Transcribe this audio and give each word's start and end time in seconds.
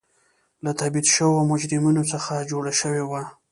له 0.63 0.71
تبعید 0.79 1.05
شویو 1.13 1.47
مجرمینو 1.51 2.03
څخه 2.11 2.47
جوړه 2.51 2.71
شوې 2.81 3.03
وه. 3.09 3.21